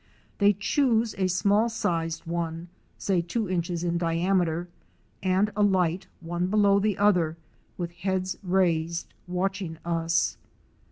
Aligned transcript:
They 0.39 0.53
choose 0.53 1.13
a 1.15 1.27
small 1.27 1.69
sized 1.69 2.25
one, 2.25 2.69
say 2.97 3.21
two 3.21 3.47
inches 3.47 3.83
in 3.83 3.99
diameter, 3.99 4.67
and 5.21 5.51
alight, 5.55 6.07
one 6.21 6.47
below 6.47 6.79
the 6.79 6.97
other, 6.97 7.37
with 7.77 7.91
heads 7.91 8.35
raised, 8.41 9.13
watching 9.27 9.77
us. 9.85 10.37